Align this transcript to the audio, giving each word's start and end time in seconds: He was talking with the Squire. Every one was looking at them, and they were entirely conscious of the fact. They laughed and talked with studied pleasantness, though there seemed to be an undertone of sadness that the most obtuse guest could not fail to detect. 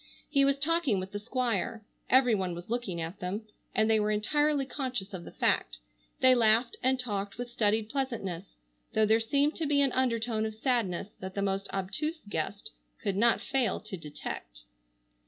He 0.27 0.43
was 0.43 0.57
talking 0.57 0.99
with 0.99 1.11
the 1.11 1.19
Squire. 1.19 1.85
Every 2.09 2.33
one 2.33 2.55
was 2.55 2.71
looking 2.71 2.99
at 2.99 3.19
them, 3.19 3.43
and 3.75 3.87
they 3.87 3.99
were 3.99 4.09
entirely 4.09 4.65
conscious 4.65 5.13
of 5.13 5.25
the 5.25 5.31
fact. 5.31 5.77
They 6.21 6.33
laughed 6.33 6.75
and 6.81 6.99
talked 6.99 7.37
with 7.37 7.51
studied 7.51 7.87
pleasantness, 7.89 8.57
though 8.95 9.05
there 9.05 9.19
seemed 9.19 9.53
to 9.57 9.67
be 9.67 9.79
an 9.79 9.91
undertone 9.91 10.47
of 10.47 10.55
sadness 10.55 11.09
that 11.19 11.35
the 11.35 11.43
most 11.43 11.69
obtuse 11.71 12.23
guest 12.27 12.71
could 13.03 13.15
not 13.15 13.41
fail 13.41 13.79
to 13.81 13.95
detect. 13.95 14.63